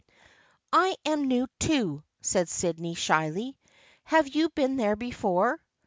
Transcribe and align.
"I 0.73 0.95
am 1.05 1.27
new 1.27 1.45
too," 1.59 2.01
said 2.21 2.49
Sydney, 2.49 2.95
shyly." 2.95 3.55
Have 4.05 4.27
you 4.29 4.49
been 4.49 4.75
there 4.77 4.95
before 4.95 5.59